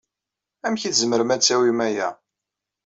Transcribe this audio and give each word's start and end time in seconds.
Amek 0.65 0.81
ay 0.83 0.93
tzemrem 0.93 1.33
ad 1.33 1.41
tawyem 1.41 1.79
aya? 1.87 2.09